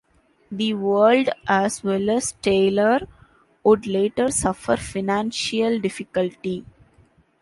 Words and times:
"The 0.51 0.73
World", 0.73 1.29
as 1.47 1.83
well 1.83 2.09
as 2.09 2.31
Taylor, 2.41 3.01
would 3.63 3.85
later 3.85 4.31
suffer 4.31 4.75
financial 4.75 5.79
difficulty. 5.79 6.65